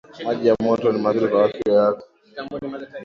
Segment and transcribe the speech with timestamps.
[0.25, 2.01] Maji ya moto ni mazuri kwa afya yako